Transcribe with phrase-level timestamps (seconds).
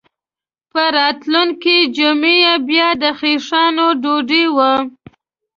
[0.71, 4.73] په راتلونکې جمعه یې بیا د خیښانو ډوډۍ وه.